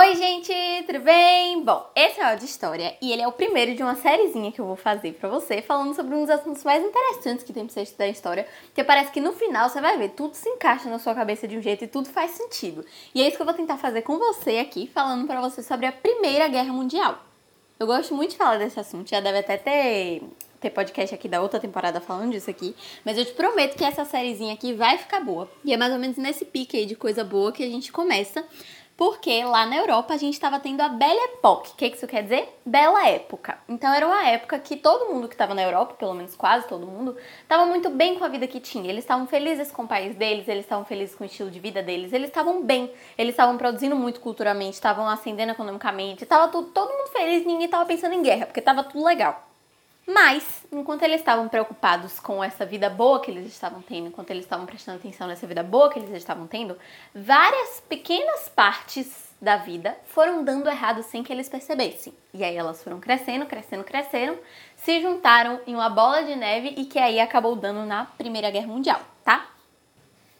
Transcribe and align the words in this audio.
Oi, 0.00 0.14
gente, 0.14 0.52
tudo 0.86 1.00
bem? 1.00 1.60
Bom, 1.64 1.90
esse 1.92 2.20
é 2.20 2.32
o 2.32 2.38
de 2.38 2.44
história 2.44 2.96
e 3.02 3.10
ele 3.10 3.20
é 3.20 3.26
o 3.26 3.32
primeiro 3.32 3.74
de 3.74 3.82
uma 3.82 3.96
sériezinha 3.96 4.52
que 4.52 4.60
eu 4.60 4.64
vou 4.64 4.76
fazer 4.76 5.14
pra 5.14 5.28
você, 5.28 5.60
falando 5.60 5.92
sobre 5.92 6.14
um 6.14 6.20
dos 6.20 6.30
assuntos 6.30 6.62
mais 6.62 6.84
interessantes 6.84 7.44
que 7.44 7.52
tem 7.52 7.64
pra 7.64 7.74
você 7.74 7.82
estudar 7.82 8.06
história, 8.06 8.46
porque 8.66 8.84
parece 8.84 9.10
que 9.10 9.20
no 9.20 9.32
final 9.32 9.68
você 9.68 9.80
vai 9.80 9.98
ver, 9.98 10.10
tudo 10.10 10.36
se 10.36 10.48
encaixa 10.48 10.88
na 10.88 11.00
sua 11.00 11.16
cabeça 11.16 11.48
de 11.48 11.58
um 11.58 11.60
jeito 11.60 11.82
e 11.82 11.88
tudo 11.88 12.08
faz 12.10 12.30
sentido. 12.30 12.86
E 13.12 13.20
é 13.20 13.26
isso 13.26 13.34
que 13.34 13.42
eu 13.42 13.46
vou 13.46 13.54
tentar 13.56 13.76
fazer 13.76 14.02
com 14.02 14.18
você 14.18 14.58
aqui, 14.58 14.88
falando 14.94 15.26
pra 15.26 15.40
você 15.40 15.64
sobre 15.64 15.86
a 15.86 15.90
Primeira 15.90 16.46
Guerra 16.46 16.72
Mundial. 16.72 17.18
Eu 17.80 17.88
gosto 17.88 18.14
muito 18.14 18.30
de 18.30 18.36
falar 18.36 18.58
desse 18.58 18.78
assunto, 18.78 19.10
já 19.10 19.18
deve 19.18 19.38
até 19.38 19.56
ter 19.56 20.22
ter 20.60 20.70
podcast 20.70 21.14
aqui 21.14 21.28
da 21.28 21.40
outra 21.40 21.60
temporada 21.60 22.00
falando 22.00 22.32
disso 22.32 22.50
aqui, 22.50 22.74
mas 23.04 23.16
eu 23.16 23.24
te 23.24 23.32
prometo 23.32 23.76
que 23.76 23.84
essa 23.84 24.04
sériezinha 24.04 24.54
aqui 24.54 24.72
vai 24.72 24.98
ficar 24.98 25.20
boa. 25.20 25.48
E 25.64 25.72
é 25.72 25.76
mais 25.76 25.92
ou 25.92 25.98
menos 25.98 26.16
nesse 26.16 26.44
pique 26.44 26.76
aí 26.76 26.86
de 26.86 26.96
coisa 26.96 27.22
boa 27.22 27.52
que 27.52 27.62
a 27.62 27.68
gente 27.68 27.92
começa 27.92 28.44
porque 28.98 29.44
lá 29.44 29.64
na 29.64 29.76
Europa 29.76 30.12
a 30.12 30.16
gente 30.16 30.34
estava 30.34 30.58
tendo 30.58 30.80
a 30.80 30.88
Belle 30.88 31.20
Époque. 31.20 31.70
O 31.70 31.76
que 31.76 31.86
isso 31.86 32.04
quer 32.08 32.24
dizer? 32.24 32.58
Bela 32.66 33.06
época. 33.06 33.56
Então 33.68 33.94
era 33.94 34.04
uma 34.04 34.26
época 34.26 34.58
que 34.58 34.74
todo 34.74 35.14
mundo 35.14 35.28
que 35.28 35.34
estava 35.34 35.54
na 35.54 35.62
Europa, 35.62 35.94
pelo 35.94 36.14
menos 36.14 36.34
quase 36.34 36.66
todo 36.66 36.84
mundo, 36.84 37.16
estava 37.40 37.64
muito 37.64 37.90
bem 37.90 38.18
com 38.18 38.24
a 38.24 38.28
vida 38.28 38.48
que 38.48 38.58
tinha. 38.58 38.90
Eles 38.90 39.04
estavam 39.04 39.28
felizes 39.28 39.70
com 39.70 39.84
o 39.84 39.86
país 39.86 40.16
deles, 40.16 40.48
eles 40.48 40.64
estavam 40.64 40.84
felizes 40.84 41.14
com 41.14 41.22
o 41.22 41.26
estilo 41.28 41.48
de 41.48 41.60
vida 41.60 41.80
deles, 41.80 42.12
eles 42.12 42.26
estavam 42.26 42.64
bem, 42.64 42.90
eles 43.16 43.34
estavam 43.34 43.56
produzindo 43.56 43.94
muito 43.94 44.18
culturalmente, 44.20 44.74
estavam 44.74 45.08
ascendendo 45.08 45.52
economicamente, 45.52 46.24
estava 46.24 46.48
todo 46.48 46.90
mundo 46.90 47.08
feliz, 47.12 47.46
ninguém 47.46 47.66
estava 47.66 47.86
pensando 47.86 48.14
em 48.14 48.22
guerra, 48.22 48.46
porque 48.46 48.58
estava 48.58 48.82
tudo 48.82 49.04
legal. 49.04 49.47
Mas, 50.10 50.64
enquanto 50.72 51.02
eles 51.02 51.20
estavam 51.20 51.50
preocupados 51.50 52.18
com 52.18 52.42
essa 52.42 52.64
vida 52.64 52.88
boa 52.88 53.20
que 53.20 53.30
eles 53.30 53.46
estavam 53.46 53.82
tendo, 53.82 54.06
enquanto 54.06 54.30
eles 54.30 54.44
estavam 54.44 54.64
prestando 54.64 54.96
atenção 54.96 55.28
nessa 55.28 55.46
vida 55.46 55.62
boa 55.62 55.90
que 55.90 55.98
eles 55.98 56.10
estavam 56.12 56.46
tendo, 56.46 56.78
várias 57.14 57.80
pequenas 57.86 58.48
partes 58.48 59.28
da 59.38 59.58
vida 59.58 59.94
foram 60.06 60.42
dando 60.42 60.66
errado 60.66 61.02
sem 61.02 61.22
que 61.22 61.30
eles 61.30 61.50
percebessem. 61.50 62.14
E 62.32 62.42
aí 62.42 62.56
elas 62.56 62.82
foram 62.82 62.98
crescendo, 62.98 63.44
crescendo, 63.44 63.84
crescendo, 63.84 64.38
se 64.76 64.98
juntaram 65.02 65.60
em 65.66 65.74
uma 65.74 65.90
bola 65.90 66.22
de 66.22 66.34
neve 66.34 66.72
e 66.78 66.86
que 66.86 66.98
aí 66.98 67.20
acabou 67.20 67.54
dando 67.54 67.84
na 67.84 68.06
Primeira 68.06 68.50
Guerra 68.50 68.66
Mundial, 68.66 69.02
tá? 69.22 69.46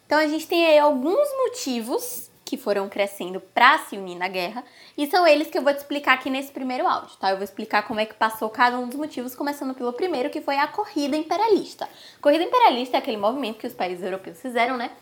Então 0.07 0.19
a 0.19 0.27
gente 0.27 0.49
tem 0.49 0.65
aí 0.65 0.79
alguns 0.79 1.29
motivos 1.45 2.31
que 2.49 2.57
foram 2.57 2.89
crescendo 2.89 3.41
para 3.41 3.77
se 3.77 3.99
unir 3.99 4.17
na 4.17 4.27
guerra, 4.27 4.65
e 4.97 5.07
são 5.07 5.27
eles 5.27 5.49
que 5.49 5.59
eu 5.59 5.63
vou 5.63 5.71
te 5.75 5.77
explicar 5.77 6.15
aqui 6.15 6.31
nesse 6.31 6.51
primeiro 6.51 6.89
áudio, 6.89 7.15
tá? 7.19 7.29
Eu 7.29 7.37
vou 7.37 7.45
explicar 7.45 7.87
como 7.87 8.01
é 8.01 8.07
que 8.07 8.15
passou 8.15 8.49
cada 8.49 8.79
um 8.79 8.89
dos 8.89 8.97
motivos, 8.97 9.35
começando 9.35 9.75
pelo 9.75 9.93
primeiro, 9.93 10.31
que 10.31 10.41
foi 10.41 10.57
a 10.57 10.67
corrida 10.67 11.15
imperialista. 11.15 11.87
Corrida 12.23 12.45
imperialista 12.45 12.97
é 12.97 13.01
aquele 13.01 13.19
movimento 13.19 13.59
que 13.59 13.67
os 13.67 13.75
países 13.75 14.03
europeus 14.03 14.41
fizeram, 14.41 14.79
né? 14.79 14.93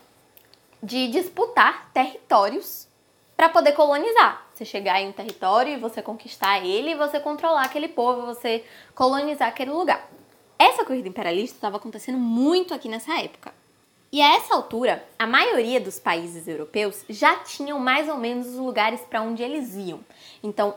De 0.83 1.07
disputar 1.07 1.89
territórios 1.93 2.85
para 3.37 3.47
poder 3.47 3.71
colonizar. 3.71 4.45
Você 4.53 4.65
chegar 4.65 4.99
em 4.99 5.07
um 5.07 5.13
território 5.13 5.71
e 5.71 5.77
você 5.77 6.01
conquistar 6.01 6.59
ele, 6.65 6.95
você 6.95 7.17
controlar 7.17 7.63
aquele 7.63 7.87
povo, 7.87 8.25
você 8.25 8.65
colonizar 8.93 9.47
aquele 9.47 9.71
lugar. 9.71 10.05
Essa 10.59 10.83
corrida 10.83 11.07
imperialista 11.07 11.55
estava 11.55 11.77
acontecendo 11.77 12.17
muito 12.17 12.73
aqui 12.73 12.89
nessa 12.89 13.17
época. 13.21 13.53
E 14.17 14.21
a 14.23 14.33
essa 14.33 14.55
altura, 14.55 15.05
a 15.19 15.27
maioria 15.27 15.79
dos 15.79 15.99
países 15.99 16.47
europeus 16.47 17.05
já 17.07 17.35
tinham 17.35 17.77
mais 17.77 18.09
ou 18.09 18.17
menos 18.17 18.47
os 18.47 18.55
lugares 18.55 18.99
para 19.01 19.21
onde 19.21 19.43
eles 19.43 19.75
iam. 19.75 19.99
Então, 20.41 20.73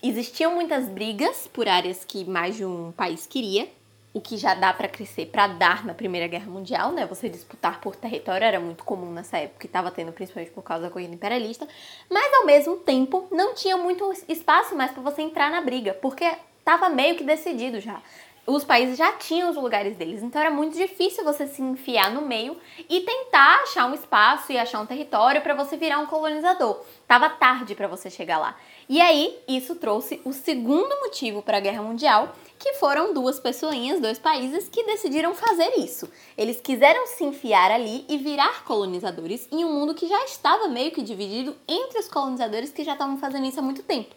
existiam 0.00 0.54
muitas 0.54 0.86
brigas 0.86 1.48
por 1.52 1.66
áreas 1.66 2.04
que 2.04 2.24
mais 2.24 2.54
de 2.54 2.64
um 2.64 2.92
país 2.92 3.26
queria, 3.26 3.68
o 4.12 4.20
que 4.20 4.36
já 4.36 4.54
dá 4.54 4.72
para 4.72 4.86
crescer 4.86 5.26
para 5.26 5.48
dar 5.48 5.84
na 5.84 5.92
Primeira 5.92 6.28
Guerra 6.28 6.48
Mundial, 6.48 6.92
né? 6.92 7.04
Você 7.06 7.28
disputar 7.28 7.80
por 7.80 7.96
território 7.96 8.44
era 8.44 8.60
muito 8.60 8.84
comum 8.84 9.10
nessa 9.10 9.38
época, 9.38 9.66
e 9.66 9.68
estava 9.68 9.90
tendo 9.90 10.12
principalmente 10.12 10.52
por 10.52 10.62
causa 10.62 10.84
da 10.84 10.90
corrida 10.90 11.12
imperialista, 11.12 11.66
mas 12.08 12.32
ao 12.32 12.46
mesmo 12.46 12.76
tempo 12.76 13.26
não 13.28 13.56
tinha 13.56 13.76
muito 13.76 14.08
espaço 14.28 14.76
mais 14.76 14.92
para 14.92 15.02
você 15.02 15.20
entrar 15.20 15.50
na 15.50 15.60
briga, 15.60 15.94
porque 15.94 16.32
estava 16.60 16.88
meio 16.88 17.16
que 17.16 17.24
decidido 17.24 17.80
já 17.80 18.00
os 18.46 18.62
países 18.62 18.98
já 18.98 19.12
tinham 19.12 19.48
os 19.48 19.56
lugares 19.56 19.96
deles, 19.96 20.22
então 20.22 20.40
era 20.40 20.50
muito 20.50 20.76
difícil 20.76 21.24
você 21.24 21.46
se 21.46 21.62
enfiar 21.62 22.12
no 22.12 22.22
meio 22.22 22.56
e 22.88 23.00
tentar 23.00 23.62
achar 23.62 23.86
um 23.86 23.94
espaço 23.94 24.52
e 24.52 24.58
achar 24.58 24.80
um 24.80 24.86
território 24.86 25.40
para 25.40 25.54
você 25.54 25.76
virar 25.76 25.98
um 25.98 26.06
colonizador. 26.06 26.78
Tava 27.08 27.30
tarde 27.30 27.74
para 27.74 27.88
você 27.88 28.10
chegar 28.10 28.38
lá. 28.38 28.54
E 28.86 29.00
aí, 29.00 29.38
isso 29.48 29.76
trouxe 29.76 30.20
o 30.26 30.32
segundo 30.32 30.94
motivo 31.00 31.40
para 31.40 31.56
a 31.56 31.60
Guerra 31.60 31.82
Mundial, 31.82 32.34
que 32.58 32.74
foram 32.74 33.14
duas 33.14 33.40
pessoinhas, 33.40 34.00
dois 34.00 34.18
países 34.18 34.68
que 34.68 34.84
decidiram 34.84 35.34
fazer 35.34 35.78
isso. 35.78 36.10
Eles 36.36 36.60
quiseram 36.60 37.06
se 37.06 37.24
enfiar 37.24 37.70
ali 37.70 38.04
e 38.08 38.18
virar 38.18 38.62
colonizadores 38.64 39.48
em 39.50 39.64
um 39.64 39.72
mundo 39.72 39.94
que 39.94 40.06
já 40.06 40.22
estava 40.24 40.68
meio 40.68 40.90
que 40.90 41.02
dividido 41.02 41.56
entre 41.66 41.98
os 41.98 42.08
colonizadores 42.08 42.72
que 42.72 42.84
já 42.84 42.92
estavam 42.92 43.16
fazendo 43.16 43.46
isso 43.46 43.58
há 43.58 43.62
muito 43.62 43.82
tempo. 43.82 44.14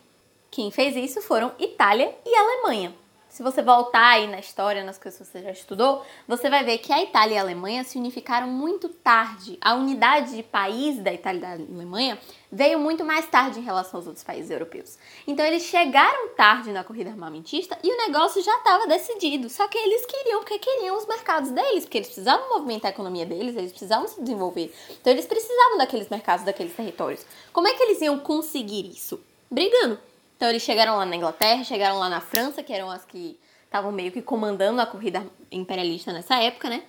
Quem 0.52 0.70
fez 0.70 0.98
isso 0.98 1.22
foram 1.22 1.54
Itália 1.60 2.14
e 2.26 2.36
Alemanha. 2.36 2.94
Se 3.30 3.44
você 3.44 3.62
voltar 3.62 4.14
aí 4.14 4.28
na 4.28 4.40
história, 4.40 4.84
nas 4.84 4.98
coisas 4.98 5.20
que 5.20 5.26
você 5.26 5.44
já 5.44 5.52
estudou, 5.52 6.04
você 6.28 6.50
vai 6.50 6.64
ver 6.64 6.78
que 6.80 6.92
a 6.92 7.04
Itália 7.04 7.36
e 7.36 7.38
a 7.38 7.42
Alemanha 7.42 7.84
se 7.84 7.98
unificaram 7.98 8.48
muito 8.48 8.90
tarde. 8.90 9.58
A 9.62 9.76
unidade 9.76 10.36
de 10.36 10.42
país 10.42 10.98
da 11.00 11.14
Itália 11.14 11.38
e 11.38 11.42
da 11.42 11.52
Alemanha 11.52 12.18
veio 12.52 12.80
muito 12.80 13.04
mais 13.04 13.28
tarde 13.28 13.60
em 13.60 13.64
relação 13.64 14.00
aos 14.00 14.08
outros 14.08 14.24
países 14.24 14.50
europeus. 14.50 14.98
Então 15.28 15.46
eles 15.46 15.64
chegaram 15.64 16.30
tarde 16.30 16.72
na 16.72 16.84
corrida 16.84 17.10
armamentista 17.10 17.78
e 17.84 17.92
o 17.92 17.98
negócio 17.98 18.42
já 18.42 18.58
estava 18.58 18.88
decidido. 18.88 19.50
Só 19.50 19.68
que 19.68 19.78
eles 19.78 20.06
queriam, 20.06 20.40
porque 20.40 20.58
queriam 20.58 20.98
os 20.98 21.06
mercados 21.06 21.52
deles, 21.52 21.84
porque 21.84 21.98
eles 21.98 22.08
precisavam 22.08 22.50
movimentar 22.50 22.92
a 22.92 22.94
economia 22.94 23.26
deles, 23.26 23.56
eles 23.56 23.72
precisavam 23.72 24.08
se 24.08 24.22
desenvolver. 24.22 24.74
Então 24.90 25.12
eles 25.12 25.26
precisavam 25.26 25.78
daqueles 25.78 26.10
mercados, 26.10 26.46
daqueles 26.46 26.74
territórios. 26.74 27.26
Como 27.52 27.68
é 27.68 27.74
que 27.74 27.84
eles 27.84 28.02
iam 28.02 28.18
conseguir 28.20 28.90
isso? 28.90 29.22
Brigando. 29.52 30.00
Então 30.38 30.48
eles 30.48 30.62
chegaram 30.62 30.96
lá 30.96 31.06
na 31.06 31.16
Inglaterra, 31.16 31.64
chegaram 31.64 31.98
lá 31.98 32.08
na 32.08 32.22
França, 32.22 32.62
que 32.62 32.72
eram 32.72 32.92
as 32.92 33.04
que 33.04 33.40
estavam 33.66 33.92
meio 33.92 34.12
que 34.12 34.22
comandando 34.22 34.80
a 34.80 34.86
corrida 34.86 35.26
imperialista 35.52 36.14
nessa 36.14 36.36
época, 36.42 36.70
né? 36.70 36.84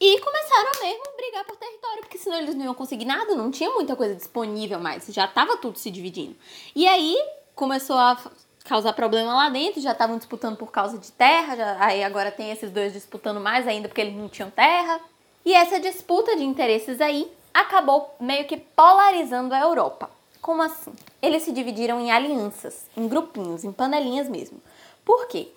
E 0.00 0.18
começaram 0.20 0.70
a 0.74 0.84
mesmo 0.84 1.04
brigar 1.16 1.44
por 1.44 1.56
território, 1.56 2.00
porque 2.00 2.18
senão 2.18 2.38
eles 2.38 2.54
não 2.54 2.64
iam 2.64 2.74
conseguir 2.74 3.04
nada, 3.04 3.34
não 3.34 3.50
tinha 3.50 3.70
muita 3.70 3.94
coisa 3.94 4.14
disponível 4.14 4.80
mais, 4.80 5.06
já 5.08 5.26
estava 5.26 5.56
tudo 5.58 5.78
se 5.78 5.90
dividindo. 5.90 6.34
E 6.74 6.88
aí 6.88 7.16
começou 7.54 7.96
a 7.96 8.18
causar 8.64 8.94
problema 8.94 9.34
lá 9.34 9.48
dentro, 9.50 9.80
já 9.80 9.92
estavam 9.92 10.16
disputando 10.16 10.56
por 10.56 10.72
causa 10.72 10.98
de 10.98 11.12
terra, 11.12 11.54
já, 11.56 11.84
aí 11.84 12.02
agora 12.02 12.32
tem 12.32 12.50
esses 12.50 12.70
dois 12.70 12.92
disputando 12.92 13.38
mais 13.38 13.68
ainda 13.68 13.86
porque 13.86 14.00
eles 14.00 14.16
não 14.16 14.28
tinham 14.28 14.50
terra. 14.50 14.98
E 15.44 15.52
essa 15.52 15.78
disputa 15.78 16.34
de 16.34 16.42
interesses 16.42 17.00
aí 17.00 17.30
acabou 17.52 18.14
meio 18.18 18.46
que 18.46 18.56
polarizando 18.56 19.54
a 19.54 19.60
Europa. 19.60 20.10
Como 20.44 20.60
assim? 20.60 20.92
Eles 21.22 21.42
se 21.42 21.52
dividiram 21.52 21.98
em 21.98 22.12
alianças, 22.12 22.84
em 22.94 23.08
grupinhos, 23.08 23.64
em 23.64 23.72
panelinhas 23.72 24.28
mesmo. 24.28 24.60
Por 25.02 25.26
quê? 25.26 25.48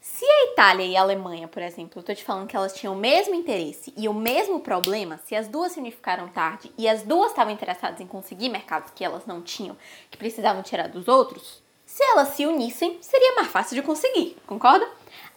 Se 0.00 0.24
a 0.24 0.44
Itália 0.46 0.84
e 0.84 0.96
a 0.96 1.02
Alemanha, 1.02 1.46
por 1.46 1.62
exemplo, 1.62 2.00
eu 2.00 2.02
tô 2.02 2.12
te 2.12 2.24
falando 2.24 2.48
que 2.48 2.56
elas 2.56 2.74
tinham 2.74 2.94
o 2.94 2.98
mesmo 2.98 3.36
interesse 3.36 3.94
e 3.96 4.08
o 4.08 4.12
mesmo 4.12 4.58
problema, 4.58 5.20
se 5.24 5.36
as 5.36 5.46
duas 5.46 5.70
se 5.70 5.78
unificaram 5.78 6.26
tarde 6.26 6.72
e 6.76 6.88
as 6.88 7.02
duas 7.02 7.30
estavam 7.30 7.52
interessadas 7.52 8.00
em 8.00 8.08
conseguir 8.08 8.48
mercados 8.48 8.90
que 8.92 9.04
elas 9.04 9.24
não 9.24 9.40
tinham, 9.40 9.76
que 10.10 10.18
precisavam 10.18 10.64
tirar 10.64 10.88
dos 10.88 11.06
outros, 11.06 11.62
se 11.86 12.02
elas 12.02 12.30
se 12.30 12.44
unissem, 12.44 12.98
seria 13.00 13.36
mais 13.36 13.46
fácil 13.46 13.76
de 13.76 13.82
conseguir, 13.82 14.36
concorda? 14.48 14.84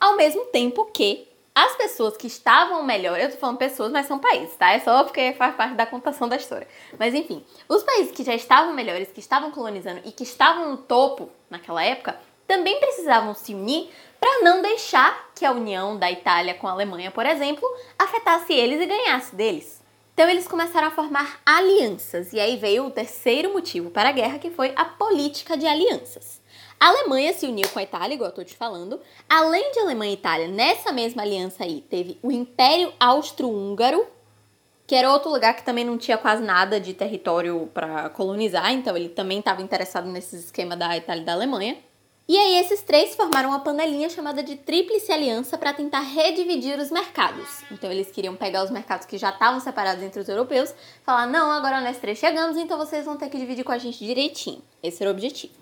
Ao 0.02 0.18
mesmo 0.18 0.46
tempo 0.46 0.86
que 0.86 1.28
as 1.54 1.76
pessoas 1.76 2.16
que 2.16 2.28
estavam 2.28 2.84
melhor, 2.84 3.20
eu 3.20 3.32
tô 3.32 3.38
falando 3.38 3.58
pessoas, 3.58 3.92
mas 3.92 4.06
são 4.06 4.20
países, 4.20 4.56
tá? 4.56 4.72
É 4.72 4.80
só 4.80 5.04
porque 5.04 5.34
faz 5.34 5.56
parte 5.56 5.76
da 5.76 5.86
contação 5.86 6.28
da 6.28 6.36
história. 6.36 6.68
Mas 6.98 7.14
enfim, 7.14 7.44
os 7.68 7.84
países 7.84 8.12
que 8.12 8.24
já 8.24 8.34
estavam 8.34 8.74
melhores, 8.74 9.12
que 9.12 9.20
estavam 9.20 9.52
colonizando 9.52 10.02
e 10.06 10.12
que 10.12 10.24
estavam 10.24 10.70
no 10.70 10.78
topo 10.78 11.30
naquela 11.50 11.84
época, 11.84 12.20
também 12.48 12.80
precisavam 12.80 13.34
se 13.34 13.54
unir 13.54 13.90
para 14.20 14.42
não 14.42 14.62
deixar 14.62 15.30
que 15.36 15.46
a 15.46 15.52
união 15.52 15.98
da 15.98 16.12
Itália 16.12 16.54
com 16.54 16.68
a 16.68 16.72
Alemanha, 16.72 17.12
por 17.12 17.26
exemplo, 17.26 17.68
afetasse 17.98 18.54
eles 18.54 18.82
e 18.82 18.86
ganhasse 18.86 19.36
deles. 19.36 19.82
Então 20.14 20.30
eles 20.30 20.48
começaram 20.48 20.90
a 20.90 20.92
formar 20.92 21.40
alianças, 21.46 22.34
e 22.34 22.40
aí 22.42 22.58
veio 22.58 22.86
o 22.86 22.92
terceiro 22.92 23.54
motivo 23.54 23.90
para 23.90 24.10
a 24.10 24.12
guerra, 24.12 24.38
que 24.38 24.52
foi 24.52 24.74
a 24.76 24.84
política 24.84 25.56
de 25.56 25.66
alianças. 25.66 26.42
A 26.80 26.88
Alemanha 26.88 27.34
se 27.34 27.46
uniu 27.46 27.68
com 27.68 27.80
a 27.80 27.84
Itália, 27.84 28.16
igual 28.16 28.30
eu 28.30 28.36
tô 28.36 28.44
te 28.44 28.56
falando. 28.56 29.02
Além 29.28 29.72
de 29.74 29.80
Alemanha 29.80 30.12
e 30.12 30.16
Itália, 30.16 30.48
nessa 30.48 30.94
mesma 30.94 31.24
aliança 31.24 31.66
aí, 31.66 31.82
teve 31.82 32.18
o 32.24 32.32
Império 32.32 32.94
Austro-Húngaro, 32.98 34.08
que 34.88 34.96
era 34.96 35.12
outro 35.12 35.30
lugar 35.30 35.56
que 35.58 35.66
também 35.66 35.84
não 35.84 35.98
tinha 35.98 36.18
quase 36.18 36.42
nada 36.42 36.80
de 36.80 36.94
território 36.94 37.70
para 37.74 38.10
colonizar, 38.10 38.72
então 38.72 38.96
ele 38.96 39.10
também 39.10 39.40
estava 39.40 39.62
interessado 39.62 40.08
nesse 40.08 40.38
esquema 40.38 40.78
da 40.78 40.96
Itália 40.96 41.22
e 41.22 41.26
da 41.26 41.34
Alemanha. 41.34 41.78
E 42.30 42.38
aí 42.38 42.60
esses 42.60 42.82
três 42.82 43.14
formaram 43.14 43.50
uma 43.50 43.60
panelinha 43.60 44.08
chamada 44.08 44.42
de 44.42 44.56
Tríplice 44.56 45.12
Aliança 45.12 45.58
para 45.58 45.74
tentar 45.74 46.02
redividir 46.02 46.80
os 46.80 46.92
mercados. 46.92 47.64
Então 47.72 47.92
eles 47.92 48.10
queriam 48.12 48.36
pegar 48.36 48.64
os 48.64 48.70
mercados 48.70 49.06
que 49.06 49.18
já 49.18 49.32
estavam 49.32 49.60
separados 49.60 50.04
entre 50.04 50.22
os 50.22 50.30
europeus, 50.30 50.74
falar: 51.04 51.26
"Não, 51.26 51.52
agora 51.52 51.82
nós 51.82 51.98
três 51.98 52.20
chegamos, 52.20 52.56
então 52.56 52.78
vocês 52.78 53.04
vão 53.04 53.18
ter 53.18 53.30
que 53.30 53.38
dividir 53.38 53.66
com 53.66 53.72
a 53.72 53.80
gente 53.80 54.06
direitinho". 54.06 54.62
Esse 54.82 55.02
era 55.04 55.12
o 55.12 55.14
objetivo. 55.14 55.54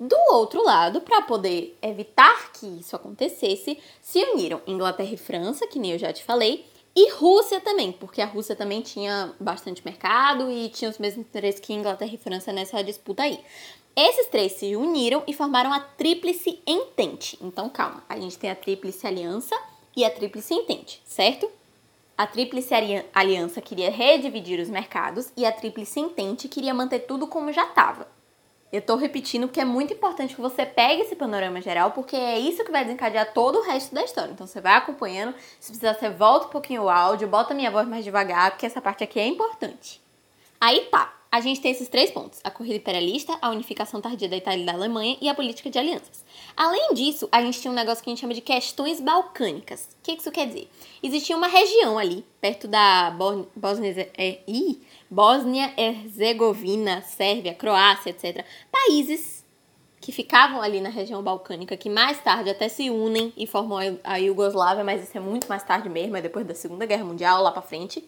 Do 0.00 0.16
outro 0.30 0.64
lado, 0.64 1.02
para 1.02 1.20
poder 1.20 1.76
evitar 1.82 2.52
que 2.52 2.66
isso 2.66 2.96
acontecesse, 2.96 3.78
se 4.00 4.18
uniram 4.32 4.62
Inglaterra 4.66 5.12
e 5.12 5.18
França, 5.18 5.66
que 5.66 5.78
nem 5.78 5.92
eu 5.92 5.98
já 5.98 6.10
te 6.10 6.24
falei, 6.24 6.64
e 6.96 7.10
Rússia 7.10 7.60
também, 7.60 7.92
porque 7.92 8.22
a 8.22 8.26
Rússia 8.26 8.56
também 8.56 8.80
tinha 8.80 9.34
bastante 9.38 9.84
mercado 9.84 10.50
e 10.50 10.70
tinha 10.70 10.90
os 10.90 10.96
mesmos 10.96 11.26
interesses 11.26 11.60
que 11.60 11.74
Inglaterra 11.74 12.14
e 12.14 12.16
França 12.16 12.50
nessa 12.50 12.82
disputa 12.82 13.24
aí. 13.24 13.38
Esses 13.94 14.26
três 14.28 14.52
se 14.52 14.74
uniram 14.74 15.22
e 15.26 15.34
formaram 15.34 15.70
a 15.70 15.80
Tríplice 15.80 16.62
Entente. 16.66 17.38
Então, 17.38 17.68
calma, 17.68 18.02
a 18.08 18.18
gente 18.18 18.38
tem 18.38 18.50
a 18.50 18.56
Tríplice 18.56 19.06
Aliança 19.06 19.54
e 19.94 20.02
a 20.02 20.10
Tríplice 20.10 20.54
Entente, 20.54 21.02
certo? 21.04 21.50
A 22.16 22.26
Tríplice 22.26 22.72
Aliança 23.12 23.60
queria 23.60 23.90
redividir 23.90 24.60
os 24.60 24.70
mercados 24.70 25.30
e 25.36 25.44
a 25.44 25.52
Tríplice 25.52 26.00
Entente 26.00 26.48
queria 26.48 26.72
manter 26.72 27.00
tudo 27.00 27.26
como 27.26 27.52
já 27.52 27.64
estava. 27.64 28.08
Eu 28.72 28.80
tô 28.80 28.94
repetindo 28.94 29.48
porque 29.48 29.60
é 29.60 29.64
muito 29.64 29.92
importante 29.92 30.34
que 30.34 30.40
você 30.40 30.64
pegue 30.64 31.02
esse 31.02 31.16
panorama 31.16 31.60
geral, 31.60 31.90
porque 31.90 32.14
é 32.14 32.38
isso 32.38 32.64
que 32.64 32.70
vai 32.70 32.84
desencadear 32.84 33.32
todo 33.32 33.58
o 33.58 33.62
resto 33.62 33.92
da 33.94 34.04
história. 34.04 34.30
Então 34.30 34.46
você 34.46 34.60
vai 34.60 34.74
acompanhando, 34.74 35.34
se 35.58 35.72
precisar 35.72 35.94
você 35.94 36.08
volta 36.08 36.46
um 36.46 36.50
pouquinho 36.50 36.84
o 36.84 36.88
áudio, 36.88 37.26
bota 37.26 37.52
minha 37.52 37.70
voz 37.70 37.88
mais 37.88 38.04
devagar, 38.04 38.52
porque 38.52 38.66
essa 38.66 38.80
parte 38.80 39.02
aqui 39.02 39.18
é 39.18 39.26
importante. 39.26 40.00
Aí 40.60 40.82
tá, 40.90 41.12
a 41.32 41.40
gente 41.40 41.60
tem 41.60 41.70
esses 41.70 41.88
três 41.88 42.10
pontos: 42.10 42.40
a 42.42 42.50
corrida 42.50 42.76
imperialista, 42.76 43.38
a 43.40 43.50
unificação 43.50 44.00
tardia 44.00 44.28
da 44.28 44.36
Itália 44.36 44.62
e 44.62 44.66
da 44.66 44.72
Alemanha 44.72 45.16
e 45.20 45.28
a 45.28 45.34
política 45.34 45.70
de 45.70 45.78
alianças. 45.78 46.24
Além 46.56 46.92
disso, 46.94 47.28
a 47.30 47.40
gente 47.40 47.60
tinha 47.60 47.70
um 47.70 47.74
negócio 47.74 48.02
que 48.02 48.10
a 48.10 48.12
gente 48.12 48.20
chama 48.20 48.34
de 48.34 48.40
questões 48.40 49.00
balcânicas. 49.00 49.88
O 50.00 50.02
que 50.02 50.12
isso 50.12 50.32
quer 50.32 50.46
dizer? 50.46 50.68
Existia 51.02 51.36
uma 51.36 51.46
região 51.46 51.98
ali, 51.98 52.24
perto 52.40 52.66
da 52.66 53.14
Bósnia, 53.54 54.10
é, 55.76 57.00
Sérvia, 57.02 57.54
Croácia, 57.54 58.10
etc. 58.10 58.44
Países 58.70 59.40
que 60.00 60.12
ficavam 60.12 60.62
ali 60.62 60.80
na 60.80 60.88
região 60.88 61.22
balcânica, 61.22 61.76
que 61.76 61.90
mais 61.90 62.18
tarde 62.20 62.48
até 62.48 62.68
se 62.68 62.88
unem 62.88 63.32
e 63.36 63.46
formam 63.46 63.78
a 64.02 64.16
Iugoslávia, 64.16 64.82
mas 64.82 65.04
isso 65.04 65.16
é 65.16 65.20
muito 65.20 65.46
mais 65.46 65.62
tarde 65.62 65.90
mesmo, 65.90 66.16
é 66.16 66.22
depois 66.22 66.46
da 66.46 66.54
Segunda 66.54 66.86
Guerra 66.86 67.04
Mundial, 67.04 67.42
lá 67.42 67.52
pra 67.52 67.60
frente 67.60 68.02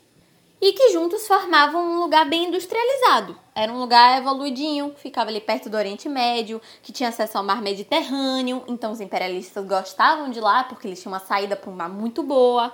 e 0.62 0.72
que 0.72 0.90
juntos 0.90 1.26
formavam 1.26 1.84
um 1.84 1.98
lugar 1.98 2.24
bem 2.24 2.44
industrializado. 2.44 3.36
Era 3.52 3.72
um 3.72 3.80
lugar 3.80 4.18
evoluidinho, 4.18 4.94
ficava 4.96 5.28
ali 5.28 5.40
perto 5.40 5.68
do 5.68 5.76
Oriente 5.76 6.08
Médio, 6.08 6.62
que 6.80 6.92
tinha 6.92 7.08
acesso 7.08 7.36
ao 7.36 7.42
mar 7.42 7.60
Mediterrâneo, 7.60 8.62
então 8.68 8.92
os 8.92 9.00
imperialistas 9.00 9.66
gostavam 9.66 10.30
de 10.30 10.40
lá 10.40 10.62
porque 10.62 10.86
eles 10.86 11.02
tinham 11.02 11.12
uma 11.12 11.18
saída 11.18 11.56
para 11.56 11.68
o 11.68 11.74
mar 11.74 11.88
muito 11.88 12.22
boa. 12.22 12.72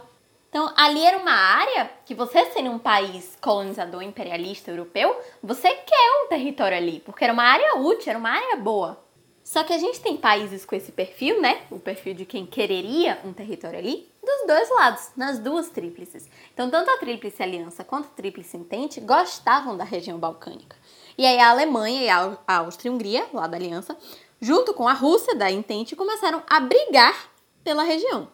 Então, 0.50 0.70
ali 0.76 1.02
era 1.02 1.16
uma 1.16 1.32
área 1.32 1.90
que 2.04 2.14
você 2.14 2.44
sendo 2.50 2.70
um 2.70 2.78
país 2.78 3.38
colonizador 3.40 4.02
imperialista 4.02 4.70
europeu, 4.70 5.18
você 5.42 5.70
quer 5.70 6.24
um 6.24 6.28
território 6.28 6.76
ali, 6.76 7.00
porque 7.00 7.24
era 7.24 7.32
uma 7.32 7.44
área 7.44 7.78
útil, 7.78 8.10
era 8.10 8.18
uma 8.18 8.30
área 8.30 8.56
boa. 8.56 9.02
Só 9.42 9.64
que 9.64 9.72
a 9.72 9.78
gente 9.78 9.98
tem 10.00 10.14
países 10.14 10.66
com 10.66 10.76
esse 10.76 10.92
perfil, 10.92 11.40
né? 11.40 11.62
O 11.70 11.78
perfil 11.78 12.12
de 12.12 12.26
quem 12.26 12.44
quereria 12.44 13.18
um 13.24 13.32
território 13.32 13.78
ali, 13.78 14.06
dos 14.38 14.46
dois 14.46 14.70
lados, 14.70 15.10
nas 15.16 15.38
duas 15.38 15.68
tríplices. 15.68 16.28
Então, 16.52 16.70
tanto 16.70 16.90
a 16.90 16.98
Tríplice 16.98 17.42
Aliança 17.42 17.84
quanto 17.84 18.06
a 18.06 18.16
Tríplice 18.16 18.56
Entente 18.56 19.00
gostavam 19.00 19.76
da 19.76 19.84
região 19.84 20.18
balcânica. 20.18 20.76
E 21.16 21.26
aí 21.26 21.38
a 21.38 21.50
Alemanha 21.50 22.02
e 22.02 22.08
a 22.08 22.58
Áustria-Hungria, 22.58 23.26
lá 23.32 23.46
da 23.46 23.56
Aliança, 23.56 23.96
junto 24.40 24.72
com 24.72 24.86
a 24.86 24.92
Rússia 24.92 25.34
da 25.34 25.50
Entente, 25.50 25.96
começaram 25.96 26.42
a 26.48 26.60
brigar 26.60 27.30
pela 27.64 27.82
região. 27.82 28.28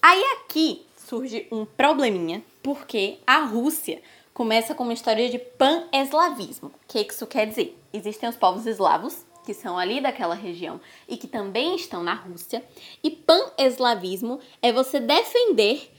Aí 0.00 0.22
aqui 0.36 0.86
surge 0.96 1.48
um 1.50 1.64
probleminha, 1.64 2.42
porque 2.62 3.18
a 3.26 3.40
Rússia 3.40 4.00
começa 4.32 4.74
com 4.74 4.84
uma 4.84 4.92
história 4.92 5.28
de 5.28 5.38
pan-eslavismo. 5.38 6.68
O 6.68 6.72
que 6.86 7.00
isso 7.00 7.26
quer 7.26 7.46
dizer? 7.46 7.76
Existem 7.92 8.28
os 8.28 8.36
povos 8.36 8.64
eslavos, 8.66 9.26
que 9.44 9.54
são 9.54 9.78
ali 9.78 10.00
daquela 10.00 10.34
região 10.34 10.80
e 11.08 11.16
que 11.16 11.26
também 11.26 11.74
estão 11.76 12.02
na 12.02 12.14
Rússia. 12.14 12.64
E 13.02 13.10
pan-eslavismo 13.10 14.40
é 14.62 14.72
você 14.72 15.00
defender 15.00 15.90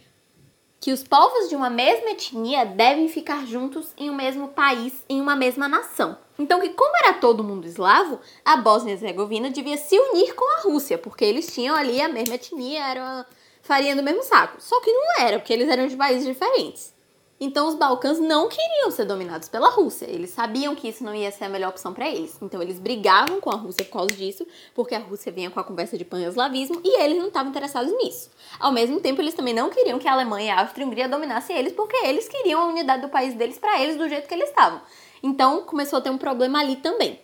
que 0.81 0.91
os 0.91 1.03
povos 1.03 1.47
de 1.47 1.55
uma 1.55 1.69
mesma 1.69 2.09
etnia 2.09 2.65
devem 2.65 3.07
ficar 3.07 3.45
juntos 3.45 3.93
em 3.95 4.09
um 4.09 4.15
mesmo 4.15 4.47
país, 4.47 5.05
em 5.07 5.21
uma 5.21 5.35
mesma 5.35 5.67
nação. 5.67 6.17
Então, 6.39 6.59
que 6.59 6.69
como 6.69 6.97
era 6.97 7.13
todo 7.13 7.43
mundo 7.43 7.67
eslavo, 7.67 8.19
a 8.43 8.57
Bósnia-Herzegovina 8.57 9.51
devia 9.51 9.77
se 9.77 9.97
unir 9.97 10.33
com 10.33 10.57
a 10.57 10.61
Rússia, 10.61 10.97
porque 10.97 11.23
eles 11.23 11.53
tinham 11.53 11.75
ali 11.75 12.01
a 12.01 12.09
mesma 12.09 12.33
etnia, 12.33 12.83
era 12.83 13.27
farinha 13.61 13.95
do 13.95 14.01
mesmo 14.01 14.23
saco. 14.23 14.59
Só 14.59 14.81
que 14.81 14.91
não 14.91 15.19
era, 15.19 15.37
porque 15.37 15.53
eles 15.53 15.69
eram 15.69 15.85
de 15.85 15.95
países 15.95 16.25
diferentes. 16.25 16.95
Então 17.43 17.67
os 17.67 17.73
Balcãs 17.73 18.19
não 18.19 18.47
queriam 18.47 18.91
ser 18.91 19.03
dominados 19.03 19.49
pela 19.49 19.71
Rússia. 19.71 20.05
Eles 20.05 20.29
sabiam 20.29 20.75
que 20.75 20.87
isso 20.87 21.03
não 21.03 21.15
ia 21.15 21.31
ser 21.31 21.45
a 21.45 21.49
melhor 21.49 21.69
opção 21.69 21.91
para 21.91 22.07
eles. 22.07 22.37
Então 22.39 22.61
eles 22.61 22.77
brigavam 22.77 23.41
com 23.41 23.49
a 23.49 23.55
Rússia 23.55 23.83
por 23.83 23.93
causa 23.93 24.15
disso, 24.15 24.45
porque 24.75 24.93
a 24.93 24.99
Rússia 24.99 25.31
vinha 25.31 25.49
com 25.49 25.59
a 25.59 25.63
conversa 25.63 25.97
de 25.97 26.05
pan-eslavismo 26.05 26.79
e 26.83 27.01
eles 27.01 27.17
não 27.17 27.29
estavam 27.29 27.49
interessados 27.49 27.91
nisso. 27.97 28.29
Ao 28.59 28.71
mesmo 28.71 28.99
tempo, 28.99 29.19
eles 29.23 29.33
também 29.33 29.55
não 29.55 29.71
queriam 29.71 29.97
que 29.97 30.07
a 30.07 30.13
Alemanha, 30.13 30.53
e 30.53 30.81
a 30.81 30.85
Hungria 30.85 31.09
dominassem 31.09 31.57
eles, 31.57 31.73
porque 31.73 31.97
eles 32.05 32.27
queriam 32.27 32.61
a 32.61 32.67
unidade 32.67 33.01
do 33.01 33.09
país 33.09 33.33
deles 33.33 33.57
para 33.57 33.81
eles 33.81 33.97
do 33.97 34.07
jeito 34.07 34.27
que 34.27 34.33
eles 34.35 34.49
estavam. 34.49 34.79
Então 35.23 35.63
começou 35.63 35.97
a 35.97 36.01
ter 36.01 36.11
um 36.11 36.19
problema 36.19 36.59
ali 36.59 36.75
também. 36.75 37.19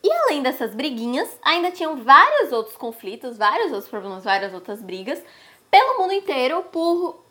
E 0.00 0.12
além 0.12 0.42
dessas 0.42 0.76
briguinhas, 0.76 1.28
ainda 1.42 1.72
tinham 1.72 1.96
vários 1.96 2.52
outros 2.52 2.76
conflitos, 2.76 3.36
vários 3.36 3.72
outros 3.72 3.90
problemas, 3.90 4.22
várias 4.22 4.54
outras 4.54 4.80
brigas 4.80 5.20
pelo 5.68 5.98
mundo 5.98 6.12
inteiro 6.12 6.62
por 6.70 7.24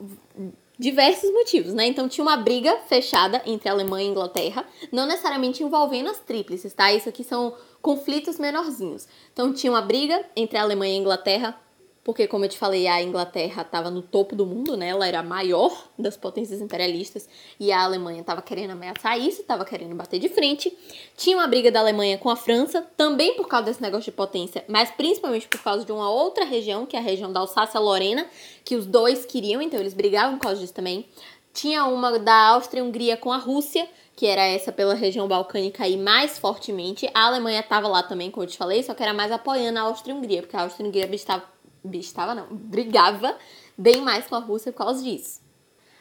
diversos 0.78 1.32
motivos, 1.32 1.74
né? 1.74 1.88
Então 1.88 2.08
tinha 2.08 2.24
uma 2.24 2.38
briga 2.38 2.78
fechada 2.88 3.42
entre 3.46 3.70
Alemanha 3.70 4.08
e 4.08 4.12
Inglaterra, 4.12 4.66
não 4.92 5.06
necessariamente 5.06 5.64
envolvendo 5.64 6.10
as 6.10 6.20
tríplices, 6.20 6.74
tá? 6.74 6.92
Isso 6.92 7.10
aqui 7.10 7.24
são 7.24 7.56
conflitos 7.82 8.38
menorzinhos. 8.38 9.08
Então 9.32 9.54
tinha 9.54 9.72
uma 9.72 9.82
briga 9.82 10.24
entre 10.36 10.58
Alemanha 10.58 10.96
e 10.96 10.98
Inglaterra 10.98 11.60
porque, 12.06 12.28
como 12.28 12.46
eu 12.46 12.50
te 12.50 12.58
falei, 12.60 12.86
a 12.88 13.02
Inglaterra 13.02 13.64
estava 13.64 13.90
no 13.90 14.04
topo 14.04 14.36
do 14.36 14.46
mundo, 14.46 14.78
né? 14.78 14.90
Ela 14.90 15.08
era 15.08 15.20
a 15.22 15.24
maior 15.24 15.90
das 15.98 16.16
potências 16.16 16.62
imperialistas 16.62 17.28
e 17.60 17.72
a 17.72 17.84
Alemanha 17.84 18.22
estava 18.22 18.44
querendo 18.44 18.70
ameaçar 18.70 19.20
isso, 19.20 19.42
estava 19.42 19.66
querendo 19.66 19.96
bater 19.96 20.20
de 20.20 20.30
frente. 20.30 20.72
Tinha 21.18 21.36
uma 21.36 21.48
briga 21.48 21.72
da 21.72 21.80
Alemanha 21.80 22.20
com 22.20 22.30
a 22.30 22.36
França, 22.36 22.88
também 22.96 23.34
por 23.36 23.48
causa 23.48 23.66
desse 23.66 23.82
negócio 23.82 24.06
de 24.06 24.12
potência, 24.12 24.64
mas 24.68 24.92
principalmente 24.92 25.48
por 25.48 25.60
causa 25.64 25.84
de 25.84 25.92
uma 25.92 26.08
outra 26.08 26.46
região, 26.46 26.86
que 26.86 26.96
é 26.96 27.00
a 27.00 27.02
região 27.02 27.34
da 27.34 27.40
Alsácia-Lorena, 27.40 28.28
que 28.64 28.76
os 28.76 28.86
dois 28.86 29.26
queriam, 29.26 29.60
então 29.60 29.80
eles 29.80 29.96
brigavam 29.96 30.38
por 30.38 30.44
causa 30.44 30.62
disso 30.62 30.76
também. 30.76 31.08
Tinha 31.56 31.86
uma 31.86 32.20
da 32.20 32.50
Áustria-Hungria 32.50 33.18
com 33.18 33.32
a 33.32 33.38
Rússia, 33.38 33.90
que 34.16 34.28
era 34.28 34.44
essa 34.44 34.72
pela 34.72 34.94
região 34.94 35.28
balcânica 35.28 35.84
aí 35.84 35.98
mais 35.98 36.38
fortemente. 36.38 37.10
A 37.16 37.26
Alemanha 37.26 37.62
estava 37.62 37.88
lá 37.88 38.04
também, 38.04 38.30
como 38.30 38.44
eu 38.44 38.50
te 38.50 38.58
falei, 38.58 38.84
só 38.84 38.94
que 38.94 39.02
era 39.02 39.14
mais 39.14 39.32
apoiando 39.32 39.80
a 39.80 39.84
Áustria-Hungria, 39.84 40.44
porque 40.44 40.56
a 40.56 40.62
Áustria-Hungria 40.62 41.10
estava 41.16 41.55
estava 41.94 42.36
não, 42.36 42.48
brigava 42.52 43.38
bem 43.78 44.02
mais 44.02 44.28
com 44.28 44.36
a 44.36 44.40
Rússia 44.40 44.72
por 44.72 44.80
causa 44.80 45.04
disso. 45.04 45.46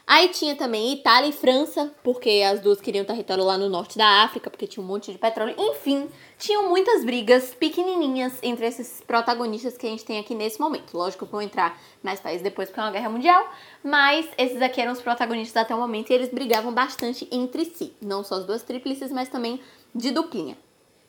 Aí 0.06 0.28
tinha 0.28 0.54
também 0.54 0.92
Itália 0.92 1.30
e 1.30 1.32
França, 1.32 1.90
porque 2.02 2.42
as 2.46 2.60
duas 2.60 2.78
queriam 2.78 3.06
território 3.06 3.42
lá 3.42 3.56
no 3.56 3.70
norte 3.70 3.96
da 3.96 4.22
África, 4.22 4.50
porque 4.50 4.66
tinha 4.66 4.84
um 4.84 4.86
monte 4.86 5.10
de 5.10 5.16
petróleo. 5.16 5.54
Enfim, 5.56 6.10
tinham 6.38 6.68
muitas 6.68 7.02
brigas 7.02 7.54
pequenininhas 7.54 8.34
entre 8.42 8.66
esses 8.66 9.02
protagonistas 9.06 9.78
que 9.78 9.86
a 9.86 9.88
gente 9.88 10.04
tem 10.04 10.18
aqui 10.18 10.34
nesse 10.34 10.60
momento. 10.60 10.94
Lógico 10.94 11.24
que 11.24 11.32
vão 11.32 11.40
entrar 11.40 11.80
mais 12.02 12.20
países 12.20 12.42
depois 12.42 12.68
porque 12.68 12.80
é 12.80 12.82
uma 12.82 12.92
guerra 12.92 13.08
mundial, 13.08 13.50
mas 13.82 14.28
esses 14.36 14.60
aqui 14.60 14.78
eram 14.78 14.92
os 14.92 15.00
protagonistas 15.00 15.62
até 15.62 15.74
o 15.74 15.78
momento 15.78 16.10
e 16.10 16.14
eles 16.14 16.28
brigavam 16.28 16.72
bastante 16.72 17.26
entre 17.32 17.64
si. 17.64 17.94
Não 18.02 18.22
só 18.22 18.34
as 18.34 18.44
duas 18.44 18.62
tríplices, 18.62 19.10
mas 19.10 19.30
também 19.30 19.58
de 19.94 20.10
duplinha. 20.10 20.58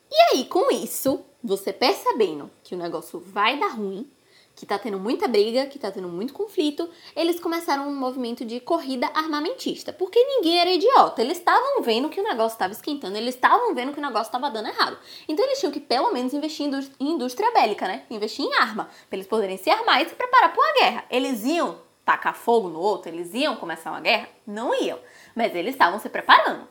E 0.10 0.38
aí, 0.38 0.46
com 0.46 0.72
isso, 0.72 1.20
você 1.44 1.74
percebendo 1.74 2.50
que 2.64 2.74
o 2.74 2.78
negócio 2.78 3.20
vai 3.20 3.60
dar 3.60 3.74
ruim, 3.74 4.10
que 4.56 4.66
tá 4.66 4.80
tendo 4.80 4.98
muita 4.98 5.28
briga, 5.28 5.66
que 5.66 5.78
tá 5.78 5.92
tendo 5.92 6.08
muito 6.08 6.34
conflito, 6.34 6.90
eles 7.16 7.40
começaram 7.40 7.88
um 7.90 7.96
movimento 7.96 8.46
de 8.46 8.60
corrida 8.60 9.08
armamentista, 9.14 9.92
porque 9.92 10.24
ninguém 10.24 10.60
era 10.60 10.72
idiota. 10.72 11.22
Eles 11.22 11.38
estavam 11.38 11.82
vendo 11.82 12.10
que 12.10 12.20
o 12.20 12.24
negócio 12.24 12.56
estava 12.56 12.72
esquentando, 12.72 13.18
eles 13.18 13.36
estavam 13.36 13.76
vendo 13.76 13.92
que 13.92 14.00
o 14.00 14.02
negócio 14.02 14.28
estava 14.28 14.50
dando 14.50 14.70
errado. 14.70 14.98
Então 15.28 15.44
eles 15.46 15.60
tinham 15.60 15.72
que 15.72 15.80
pelo 15.80 16.12
menos 16.14 16.34
investir 16.34 16.68
em 17.00 17.12
indústria 17.12 17.52
bélica, 17.52 17.88
né? 17.88 18.04
Investir 18.10 18.46
em 18.46 18.54
arma, 18.56 18.90
para 19.10 19.18
eles 19.18 19.28
poderem 19.28 19.58
se 19.58 19.70
armar 19.70 20.02
e 20.02 20.10
se 20.10 20.16
preparar 20.16 20.54
para 20.54 20.62
uma 20.62 20.74
guerra. 20.80 21.06
Eles 21.10 21.44
iam 21.44 21.84
tacar 22.06 22.36
fogo 22.36 22.70
no 22.70 22.80
outro, 22.80 23.10
eles 23.10 23.34
iam 23.34 23.56
começar 23.58 23.92
uma 23.92 24.00
guerra? 24.00 24.30
Não 24.48 24.74
iam, 24.74 25.00
mas 25.36 25.54
eles 25.56 25.74
estavam 25.74 26.00
se 26.00 26.08
preparando. 26.08 26.68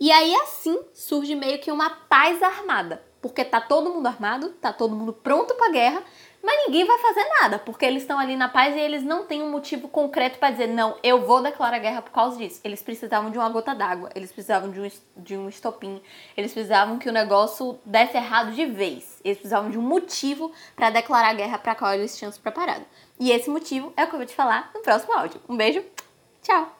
E 0.00 0.12
aí 0.12 0.34
assim 0.36 0.78
surge 0.92 1.34
meio 1.34 1.58
que 1.58 1.72
uma 1.72 1.90
paz 1.90 2.42
armada, 2.42 3.02
porque 3.20 3.44
tá 3.44 3.60
todo 3.60 3.90
mundo 3.90 4.06
armado, 4.06 4.50
tá 4.60 4.72
todo 4.72 4.94
mundo 4.94 5.12
pronto 5.12 5.54
para 5.54 5.72
guerra, 5.72 6.04
mas 6.48 6.64
ninguém 6.64 6.86
vai 6.86 6.96
fazer 6.96 7.28
nada, 7.42 7.58
porque 7.58 7.84
eles 7.84 8.02
estão 8.02 8.18
ali 8.18 8.34
na 8.34 8.48
paz 8.48 8.74
e 8.74 8.78
eles 8.78 9.02
não 9.02 9.26
têm 9.26 9.42
um 9.42 9.50
motivo 9.50 9.86
concreto 9.86 10.38
para 10.38 10.50
dizer, 10.50 10.66
não, 10.66 10.96
eu 11.02 11.26
vou 11.26 11.42
declarar 11.42 11.78
guerra 11.78 12.00
por 12.00 12.10
causa 12.10 12.38
disso. 12.38 12.58
Eles 12.64 12.82
precisavam 12.82 13.30
de 13.30 13.36
uma 13.36 13.50
gota 13.50 13.74
d'água, 13.74 14.08
eles 14.14 14.32
precisavam 14.32 14.70
de 14.70 14.80
um, 14.80 14.90
de 15.14 15.36
um 15.36 15.46
estopim, 15.46 16.00
eles 16.34 16.50
precisavam 16.50 16.98
que 16.98 17.06
o 17.06 17.12
negócio 17.12 17.78
desse 17.84 18.16
errado 18.16 18.52
de 18.52 18.64
vez. 18.64 19.20
Eles 19.22 19.36
precisavam 19.36 19.68
de 19.68 19.78
um 19.78 19.82
motivo 19.82 20.50
para 20.74 20.88
declarar 20.88 21.34
guerra 21.34 21.58
para 21.58 21.74
qual 21.74 21.92
eles 21.92 22.16
tinham 22.16 22.32
se 22.32 22.40
preparado. 22.40 22.86
E 23.20 23.30
esse 23.30 23.50
motivo 23.50 23.92
é 23.94 24.04
o 24.04 24.06
que 24.06 24.14
eu 24.14 24.18
vou 24.18 24.26
te 24.26 24.34
falar 24.34 24.70
no 24.74 24.80
próximo 24.80 25.12
áudio. 25.12 25.42
Um 25.46 25.54
beijo, 25.54 25.84
tchau! 26.42 26.77